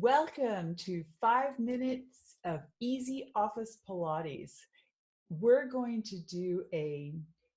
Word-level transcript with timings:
Welcome 0.00 0.74
to 0.86 1.04
five 1.20 1.56
minutes 1.60 2.38
of 2.44 2.62
easy 2.80 3.30
office 3.36 3.78
Pilates. 3.88 4.56
We're 5.30 5.68
going 5.68 6.02
to 6.02 6.18
do 6.18 6.64
a 6.72 7.14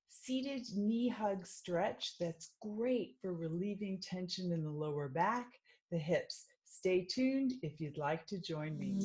seated 0.08 0.68
knee 0.76 1.10
hug 1.10 1.48
stretch 1.48 2.14
that's 2.20 2.52
great 2.62 3.16
for 3.24 3.34
relieving 3.34 4.00
tension 4.00 4.52
in 4.52 4.64
the 4.64 4.70
lower 4.70 5.10
back, 5.10 5.48
the 5.92 5.98
hips. 5.98 6.46
Stay 6.64 7.08
tuned 7.10 7.54
if 7.64 7.82
you'd 7.82 7.98
like 7.98 8.28
to 8.28 8.40
join 8.40 8.78
me. 8.78 9.00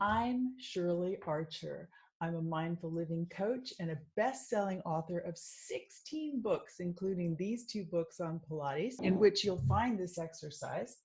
I'm 0.00 0.54
Shirley 0.58 1.18
Archer. 1.26 1.90
I'm 2.20 2.34
a 2.34 2.42
mindful 2.42 2.90
living 2.90 3.26
coach 3.30 3.74
and 3.78 3.90
a 3.90 3.98
best 4.16 4.48
selling 4.48 4.80
author 4.82 5.18
of 5.18 5.36
16 5.36 6.40
books, 6.40 6.76
including 6.80 7.36
these 7.36 7.66
two 7.66 7.84
books 7.84 8.20
on 8.20 8.40
Pilates, 8.48 9.02
in 9.02 9.18
which 9.18 9.44
you'll 9.44 9.62
find 9.68 9.98
this 9.98 10.16
exercise. 10.18 10.96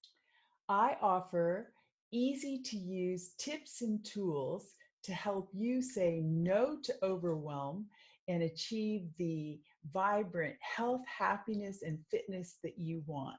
I 0.69 0.95
offer 1.01 1.73
easy 2.13 2.61
to 2.63 2.77
use 2.77 3.33
tips 3.37 3.81
and 3.81 4.03
tools 4.05 4.73
to 5.03 5.13
help 5.13 5.49
you 5.53 5.81
say 5.81 6.21
no 6.23 6.77
to 6.83 6.93
overwhelm 7.03 7.87
and 8.29 8.43
achieve 8.43 9.09
the 9.17 9.59
vibrant 9.91 10.55
health, 10.61 11.01
happiness, 11.05 11.81
and 11.81 11.99
fitness 12.09 12.57
that 12.63 12.77
you 12.77 13.03
want. 13.05 13.35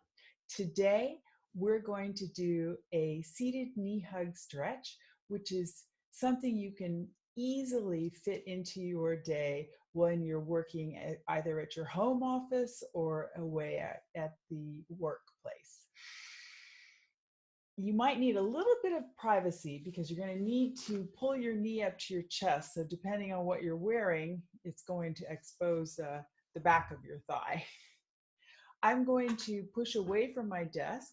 Today, 0.48 1.18
we're 1.54 1.80
going 1.80 2.12
to 2.14 2.26
do 2.26 2.76
a 2.92 3.22
seated 3.22 3.68
knee 3.76 4.04
hug 4.10 4.36
stretch, 4.36 4.98
which 5.28 5.52
is 5.52 5.84
something 6.10 6.56
you 6.56 6.72
can 6.72 7.08
easily 7.36 8.10
fit 8.24 8.42
into 8.46 8.80
your 8.80 9.16
day 9.16 9.68
when 9.92 10.22
you're 10.22 10.40
working 10.40 10.96
at, 10.96 11.18
either 11.28 11.60
at 11.60 11.76
your 11.76 11.84
home 11.84 12.22
office 12.22 12.82
or 12.94 13.30
away 13.36 13.78
at, 13.78 14.02
at 14.20 14.34
the 14.50 14.82
workplace. 14.88 15.86
You 17.76 17.94
might 17.94 18.18
need 18.18 18.36
a 18.36 18.42
little 18.42 18.74
bit 18.82 18.92
of 18.92 19.04
privacy 19.16 19.82
because 19.84 20.10
you're 20.10 20.24
going 20.24 20.38
to 20.38 20.44
need 20.44 20.78
to 20.86 21.08
pull 21.18 21.36
your 21.36 21.54
knee 21.54 21.82
up 21.82 21.98
to 22.00 22.14
your 22.14 22.22
chest. 22.30 22.74
So, 22.74 22.84
depending 22.84 23.32
on 23.32 23.44
what 23.44 23.62
you're 23.62 23.76
wearing, 23.76 24.42
it's 24.64 24.82
going 24.82 25.14
to 25.14 25.24
expose 25.30 25.98
uh, 25.98 26.20
the 26.54 26.60
back 26.60 26.90
of 26.90 26.98
your 27.04 27.18
thigh. 27.28 27.64
I'm 28.82 29.04
going 29.04 29.36
to 29.36 29.64
push 29.74 29.94
away 29.94 30.32
from 30.34 30.48
my 30.48 30.64
desk. 30.64 31.12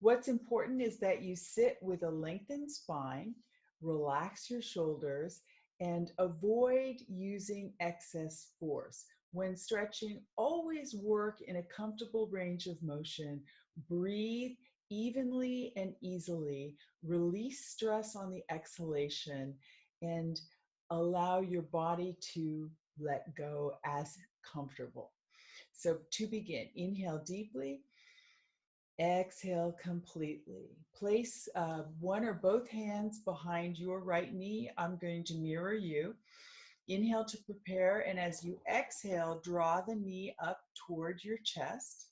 What's 0.00 0.28
important 0.28 0.82
is 0.82 0.98
that 1.00 1.22
you 1.22 1.36
sit 1.36 1.78
with 1.82 2.02
a 2.04 2.10
lengthened 2.10 2.70
spine 2.70 3.34
relax 3.82 4.50
your 4.50 4.62
shoulders, 4.62 5.40
and 5.80 6.12
avoid 6.18 6.96
using 7.08 7.72
excess 7.80 8.48
force. 8.58 9.04
When 9.32 9.56
stretching, 9.56 10.22
always 10.36 10.94
work 10.94 11.40
in 11.40 11.56
a 11.56 11.62
comfortable 11.62 12.28
range 12.28 12.66
of 12.66 12.82
motion. 12.82 13.40
Breathe 13.88 14.56
evenly 14.90 15.72
and 15.76 15.94
easily. 16.02 16.76
Release 17.02 17.66
stress 17.66 18.16
on 18.16 18.30
the 18.30 18.42
exhalation 18.50 19.54
and 20.02 20.40
allow 20.90 21.40
your 21.40 21.62
body 21.62 22.16
to 22.34 22.68
let 22.98 23.34
go 23.36 23.78
as 23.84 24.18
comfortable. 24.42 25.12
So, 25.72 25.98
to 26.10 26.26
begin, 26.26 26.68
inhale 26.74 27.22
deeply 27.24 27.82
Exhale 29.00 29.74
completely. 29.82 30.76
Place 30.94 31.48
uh, 31.56 31.82
one 32.00 32.24
or 32.24 32.34
both 32.34 32.68
hands 32.68 33.20
behind 33.20 33.78
your 33.78 34.00
right 34.00 34.32
knee. 34.34 34.70
I'm 34.76 34.98
going 34.98 35.24
to 35.24 35.34
mirror 35.34 35.74
you. 35.74 36.14
Inhale 36.88 37.24
to 37.24 37.38
prepare, 37.38 38.00
and 38.00 38.18
as 38.18 38.44
you 38.44 38.60
exhale, 38.70 39.40
draw 39.42 39.80
the 39.80 39.94
knee 39.94 40.34
up 40.42 40.60
toward 40.74 41.24
your 41.24 41.38
chest. 41.44 42.08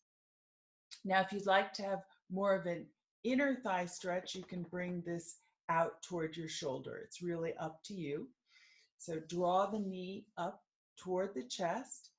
Now, 1.04 1.20
if 1.20 1.32
you'd 1.32 1.46
like 1.46 1.72
to 1.74 1.82
have 1.82 2.02
more 2.30 2.54
of 2.54 2.66
an 2.66 2.86
inner 3.24 3.56
thigh 3.56 3.86
stretch, 3.86 4.34
you 4.34 4.42
can 4.42 4.62
bring 4.62 5.02
this 5.02 5.36
out 5.68 6.02
toward 6.02 6.36
your 6.36 6.48
shoulder. 6.48 7.00
It's 7.04 7.20
really 7.22 7.54
up 7.58 7.82
to 7.84 7.94
you. 7.94 8.28
So 8.98 9.20
draw 9.28 9.66
the 9.66 9.78
knee 9.78 10.26
up 10.38 10.62
toward 10.96 11.34
the 11.34 11.44
chest. 11.44 12.10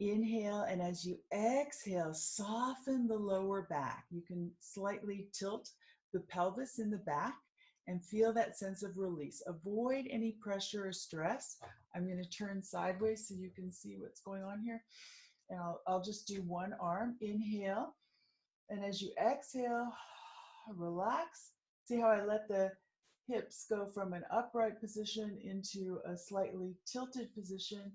Inhale, 0.00 0.62
and 0.62 0.80
as 0.80 1.04
you 1.04 1.18
exhale, 1.32 2.14
soften 2.14 3.08
the 3.08 3.16
lower 3.16 3.62
back. 3.62 4.04
You 4.10 4.22
can 4.22 4.50
slightly 4.60 5.28
tilt 5.32 5.70
the 6.12 6.20
pelvis 6.20 6.78
in 6.78 6.90
the 6.90 6.98
back 6.98 7.34
and 7.88 8.04
feel 8.04 8.32
that 8.34 8.58
sense 8.58 8.82
of 8.82 8.96
release. 8.96 9.42
Avoid 9.46 10.06
any 10.10 10.32
pressure 10.32 10.86
or 10.86 10.92
stress. 10.92 11.56
I'm 11.94 12.06
going 12.06 12.22
to 12.22 12.30
turn 12.30 12.62
sideways 12.62 13.26
so 13.26 13.34
you 13.34 13.50
can 13.50 13.72
see 13.72 13.96
what's 13.98 14.20
going 14.20 14.44
on 14.44 14.60
here. 14.60 14.84
And 15.50 15.58
I'll, 15.58 15.80
I'll 15.86 16.02
just 16.02 16.28
do 16.28 16.42
one 16.42 16.74
arm. 16.80 17.16
Inhale. 17.20 17.94
And 18.68 18.84
as 18.84 19.00
you 19.00 19.10
exhale, 19.20 19.90
relax. 20.76 21.52
See 21.86 21.98
how 21.98 22.08
I 22.08 22.24
let 22.24 22.46
the 22.46 22.70
hips 23.26 23.64
go 23.68 23.86
from 23.86 24.12
an 24.12 24.24
upright 24.30 24.80
position 24.80 25.38
into 25.42 25.98
a 26.06 26.16
slightly 26.16 26.74
tilted 26.86 27.34
position 27.34 27.92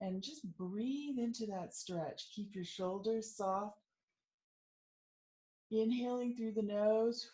and 0.00 0.22
just 0.22 0.42
breathe 0.56 1.18
into 1.18 1.46
that 1.46 1.74
stretch. 1.74 2.30
Keep 2.34 2.54
your 2.54 2.64
shoulders 2.64 3.34
soft. 3.34 3.78
Inhaling 5.70 6.36
through 6.36 6.52
the 6.52 6.62
nose, 6.62 7.28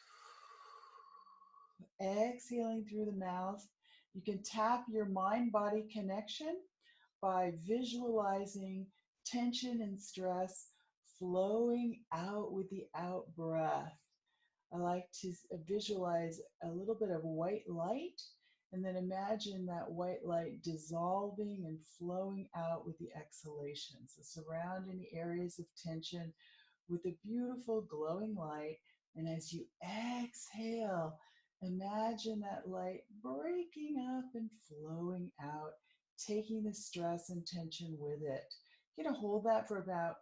exhaling 2.01 2.85
through 2.85 3.05
the 3.07 3.13
mouth. 3.13 3.67
You 4.15 4.23
can 4.23 4.43
tap 4.43 4.85
your 4.89 5.05
mind 5.07 5.53
body 5.53 5.85
connection 5.93 6.57
by 7.21 7.53
visualizing 7.67 8.87
tension 9.25 9.81
and 9.83 10.01
stress 10.01 10.69
flowing 11.19 12.01
out 12.13 12.53
with 12.53 12.69
the 12.71 12.87
out 12.97 13.27
breath. 13.37 13.97
I 14.73 14.79
like 14.79 15.07
to 15.21 15.33
visualize 15.69 16.41
a 16.63 16.69
little 16.69 16.95
bit 16.95 17.11
of 17.11 17.23
white 17.23 17.69
light 17.69 18.21
and 18.73 18.85
then 18.85 18.97
imagine 18.97 19.67
that 19.67 19.91
white 19.91 20.25
light 20.25 20.63
dissolving 20.63 21.65
and 21.67 21.79
flowing 21.99 22.49
out 22.57 22.87
with 22.87 22.97
the 22.99 23.11
exhalation. 23.15 23.99
So 24.07 24.23
surround 24.23 24.87
any 24.91 25.11
areas 25.15 25.59
of 25.59 25.67
tension 25.85 26.33
with 26.89 27.05
a 27.07 27.17
beautiful 27.23 27.83
glowing 27.83 28.35
light. 28.35 28.79
And 29.15 29.29
as 29.29 29.53
you 29.53 29.67
exhale, 29.85 31.19
imagine 31.61 32.41
that 32.41 32.69
light 32.69 33.03
breaking 33.23 33.97
up 34.17 34.25
and 34.35 34.49
flowing 34.69 35.31
out, 35.43 35.73
taking 36.19 36.65
the 36.65 36.73
stress 36.73 37.29
and 37.29 37.47
tension 37.47 37.97
with 37.99 38.23
it. 38.23 38.55
You're 38.97 39.05
going 39.05 39.15
to 39.15 39.21
hold 39.21 39.45
that 39.45 39.69
for 39.69 39.83
about 39.83 40.17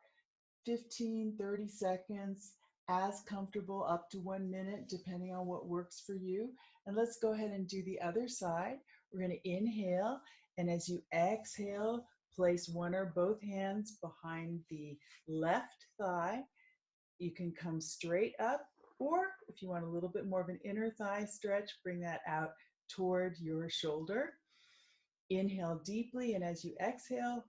15, 0.66 1.36
30 1.38 1.68
seconds 1.68 2.52
as 2.90 3.22
comfortable 3.28 3.86
up 3.88 4.10
to 4.10 4.18
one 4.18 4.50
minute, 4.50 4.88
depending 4.88 5.32
on 5.32 5.46
what 5.46 5.68
works 5.68 6.02
for 6.04 6.14
you. 6.14 6.50
And 6.86 6.96
let's 6.96 7.18
go 7.22 7.32
ahead 7.32 7.52
and 7.52 7.68
do 7.68 7.84
the 7.84 8.00
other 8.00 8.26
side. 8.26 8.78
We're 9.12 9.20
going 9.20 9.38
to 9.42 9.48
inhale, 9.48 10.20
and 10.58 10.68
as 10.68 10.88
you 10.88 11.00
exhale, 11.14 12.04
place 12.34 12.68
one 12.68 12.94
or 12.94 13.12
both 13.14 13.40
hands 13.42 13.98
behind 14.02 14.60
the 14.70 14.96
left 15.28 15.86
thigh. 16.00 16.40
You 17.18 17.30
can 17.32 17.52
come 17.52 17.80
straight 17.80 18.34
up, 18.40 18.62
or 18.98 19.28
if 19.48 19.62
you 19.62 19.68
want 19.68 19.84
a 19.84 19.88
little 19.88 20.08
bit 20.08 20.26
more 20.26 20.40
of 20.40 20.48
an 20.48 20.60
inner 20.64 20.90
thigh 20.90 21.26
stretch, 21.26 21.70
bring 21.84 22.00
that 22.00 22.20
out 22.26 22.50
toward 22.88 23.36
your 23.38 23.70
shoulder. 23.70 24.30
Inhale 25.28 25.80
deeply, 25.84 26.34
and 26.34 26.42
as 26.42 26.64
you 26.64 26.74
exhale, 26.82 27.44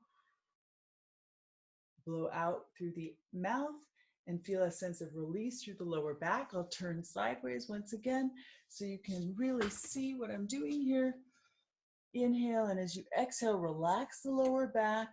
blow 2.06 2.30
out 2.32 2.66
through 2.78 2.94
the 2.96 3.16
mouth 3.34 3.72
and 4.28 4.44
feel 4.46 4.64
a 4.64 4.72
sense 4.72 5.02
of 5.02 5.16
release 5.16 5.64
through 5.64 5.76
the 5.76 5.84
lower 5.84 6.14
back. 6.14 6.52
I'll 6.54 6.66
turn 6.66 7.04
sideways 7.04 7.68
once 7.70 7.94
again 7.94 8.32
so 8.70 8.86
you 8.86 9.00
can 9.00 9.34
really 9.38 9.70
see 9.70 10.16
what 10.16 10.32
I'm 10.32 10.46
doing 10.46 10.82
here. 10.82 11.16
Inhale, 12.14 12.66
and 12.66 12.80
as 12.80 12.96
you 12.96 13.04
exhale, 13.20 13.58
relax 13.58 14.22
the 14.22 14.32
lower 14.32 14.68
back. 14.68 15.10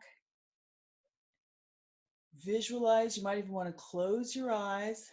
Visualize, 2.44 3.16
you 3.16 3.22
might 3.22 3.38
even 3.38 3.52
want 3.52 3.68
to 3.68 3.72
close 3.72 4.34
your 4.34 4.52
eyes. 4.52 5.08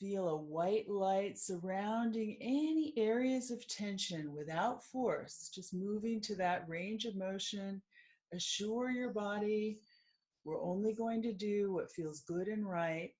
Feel 0.00 0.28
a 0.28 0.36
white 0.36 0.88
light 0.88 1.38
surrounding 1.38 2.36
any 2.40 2.92
areas 2.96 3.50
of 3.50 3.66
tension 3.66 4.32
without 4.34 4.84
force, 4.84 5.50
just 5.52 5.74
moving 5.74 6.20
to 6.20 6.36
that 6.36 6.68
range 6.68 7.04
of 7.04 7.16
motion. 7.16 7.82
Assure 8.32 8.90
your 8.90 9.10
body 9.10 9.80
we're 10.48 10.62
only 10.62 10.94
going 10.94 11.20
to 11.22 11.32
do 11.32 11.72
what 11.74 11.92
feels 11.92 12.22
good 12.22 12.48
and 12.48 12.66
right. 12.66 13.10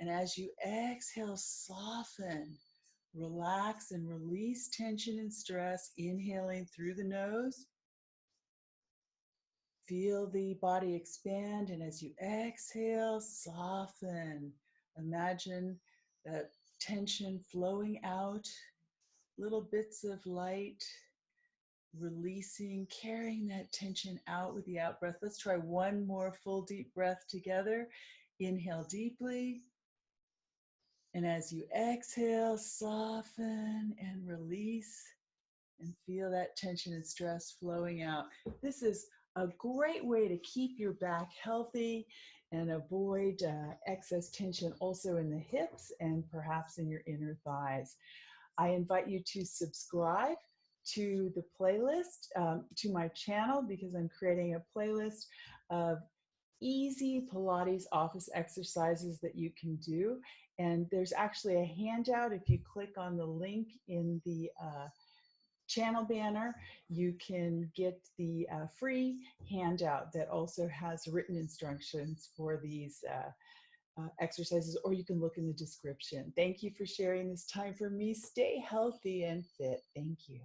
And 0.00 0.10
as 0.10 0.36
you 0.36 0.50
exhale, 0.66 1.36
soften, 1.36 2.58
relax, 3.14 3.90
and 3.92 4.06
release 4.06 4.68
tension 4.76 5.18
and 5.18 5.32
stress, 5.32 5.92
inhaling 5.96 6.66
through 6.66 6.94
the 6.94 7.04
nose. 7.04 7.66
Feel 9.88 10.30
the 10.30 10.58
body 10.60 10.94
expand, 10.94 11.70
and 11.70 11.82
as 11.82 12.02
you 12.02 12.12
exhale, 12.22 13.20
soften. 13.20 14.52
Imagine 14.98 15.78
that 16.26 16.50
tension 16.80 17.40
flowing 17.50 18.00
out, 18.04 18.46
little 19.38 19.62
bits 19.72 20.04
of 20.04 20.24
light 20.26 20.84
releasing, 21.98 22.86
carrying 22.86 23.46
that 23.48 23.72
tension 23.72 24.20
out 24.28 24.54
with 24.54 24.64
the 24.66 24.78
out 24.78 25.00
breath. 25.00 25.16
Let's 25.22 25.38
try 25.38 25.56
one 25.56 26.06
more 26.06 26.32
full 26.44 26.62
deep 26.62 26.94
breath 26.94 27.24
together. 27.28 27.88
Inhale 28.40 28.86
deeply. 28.90 29.62
And 31.14 31.24
as 31.24 31.52
you 31.52 31.64
exhale, 31.76 32.58
soften 32.58 33.94
and 34.00 34.26
release 34.26 35.04
and 35.80 35.94
feel 36.06 36.30
that 36.30 36.56
tension 36.56 36.92
and 36.92 37.06
stress 37.06 37.56
flowing 37.60 38.02
out. 38.02 38.24
This 38.62 38.82
is 38.82 39.06
a 39.36 39.46
great 39.58 40.04
way 40.04 40.28
to 40.28 40.38
keep 40.38 40.78
your 40.78 40.92
back 40.94 41.30
healthy 41.42 42.06
and 42.52 42.70
avoid 42.70 43.42
uh, 43.42 43.74
excess 43.86 44.30
tension 44.30 44.72
also 44.80 45.16
in 45.16 45.30
the 45.30 45.38
hips 45.38 45.92
and 46.00 46.28
perhaps 46.30 46.78
in 46.78 46.88
your 46.88 47.02
inner 47.06 47.36
thighs. 47.44 47.96
I 48.58 48.68
invite 48.68 49.08
you 49.08 49.20
to 49.24 49.44
subscribe 49.44 50.36
to 50.94 51.32
the 51.34 51.44
playlist, 51.58 52.28
um, 52.36 52.64
to 52.76 52.92
my 52.92 53.08
channel, 53.08 53.62
because 53.62 53.94
I'm 53.94 54.10
creating 54.16 54.54
a 54.54 54.78
playlist 54.78 55.26
of 55.70 55.98
easy 56.60 57.26
Pilates 57.32 57.84
office 57.92 58.28
exercises 58.34 59.18
that 59.20 59.36
you 59.36 59.50
can 59.58 59.76
do. 59.76 60.18
And 60.58 60.86
there's 60.90 61.12
actually 61.12 61.56
a 61.56 61.64
handout. 61.64 62.32
If 62.32 62.48
you 62.48 62.58
click 62.58 62.96
on 62.96 63.16
the 63.16 63.26
link 63.26 63.68
in 63.88 64.20
the 64.24 64.50
uh, 64.62 64.88
channel 65.68 66.04
banner, 66.04 66.54
you 66.88 67.14
can 67.26 67.70
get 67.74 68.00
the 68.18 68.46
uh, 68.52 68.66
free 68.78 69.18
handout 69.50 70.12
that 70.12 70.28
also 70.28 70.68
has 70.68 71.08
written 71.08 71.36
instructions 71.36 72.28
for 72.36 72.60
these 72.62 73.02
uh, 73.10 74.00
uh, 74.00 74.08
exercises, 74.20 74.76
or 74.84 74.92
you 74.92 75.04
can 75.04 75.20
look 75.20 75.38
in 75.38 75.46
the 75.46 75.52
description. 75.52 76.32
Thank 76.36 76.62
you 76.62 76.70
for 76.70 76.86
sharing 76.86 77.30
this 77.30 77.46
time 77.46 77.74
for 77.74 77.90
me. 77.90 78.14
Stay 78.14 78.62
healthy 78.66 79.24
and 79.24 79.44
fit. 79.58 79.82
Thank 79.94 80.28
you. 80.28 80.40